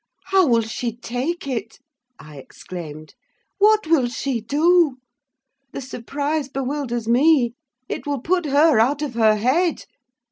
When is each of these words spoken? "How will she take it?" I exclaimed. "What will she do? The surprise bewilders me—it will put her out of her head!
"How 0.23 0.47
will 0.47 0.63
she 0.63 0.97
take 0.97 1.45
it?" 1.45 1.77
I 2.17 2.37
exclaimed. 2.37 3.13
"What 3.59 3.85
will 3.85 4.07
she 4.07 4.41
do? 4.41 4.97
The 5.73 5.81
surprise 5.81 6.49
bewilders 6.49 7.07
me—it 7.07 8.07
will 8.07 8.19
put 8.21 8.45
her 8.45 8.79
out 8.79 9.03
of 9.03 9.13
her 9.13 9.35
head! 9.35 9.85